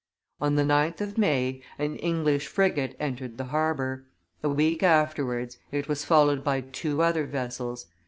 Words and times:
On 0.41 0.55
the 0.55 0.63
9th 0.63 0.99
of 0.99 1.15
May, 1.19 1.61
an 1.77 1.95
English 1.97 2.47
frigate 2.47 2.95
entered 2.99 3.37
the 3.37 3.43
harbor. 3.43 4.07
A 4.41 4.49
week 4.49 4.81
afterwards, 4.81 5.59
it 5.71 5.87
was 5.87 6.05
followed 6.05 6.43
by 6.43 6.61
two 6.61 7.03
other 7.03 7.27
vessels. 7.27 7.85